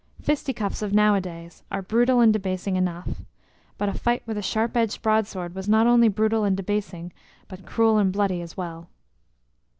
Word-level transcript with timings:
Fisticuffs 0.19 0.81
of 0.81 0.93
nowadays 0.95 1.61
are 1.71 1.83
brutal 1.83 2.21
and 2.21 2.33
debasing 2.33 2.75
enough, 2.75 3.21
but 3.77 3.87
a 3.87 3.93
fight 3.93 4.23
with 4.25 4.35
a 4.35 4.41
sharp 4.41 4.75
edged 4.75 5.03
broadsword 5.03 5.53
was 5.53 5.69
not 5.69 5.85
only 5.85 6.07
brutal 6.07 6.43
and 6.43 6.57
debasing, 6.57 7.13
but 7.47 7.67
cruel 7.67 7.99
and 7.99 8.11
bloody 8.11 8.41
as 8.41 8.57
well. 8.57 8.89